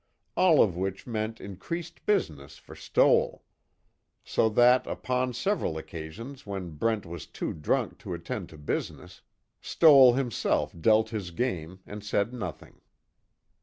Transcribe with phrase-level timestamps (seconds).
[0.35, 3.43] All of which meant increased business for Stoell.
[4.23, 9.21] So that upon several occasions when Brent was too drunk to attend to business,
[9.61, 12.81] Stoell himself dealt his game and said nothing.